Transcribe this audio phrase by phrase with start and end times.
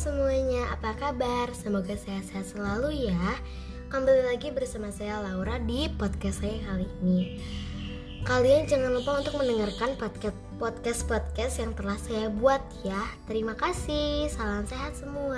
[0.00, 1.52] semuanya, apa kabar?
[1.52, 3.36] Semoga sehat-sehat selalu ya.
[3.92, 7.36] Kembali lagi bersama saya Laura di podcast saya kali ini.
[8.24, 10.00] Kalian jangan lupa untuk mendengarkan
[10.56, 13.12] podcast-podcast yang telah saya buat ya.
[13.28, 15.36] Terima kasih, salam sehat semua.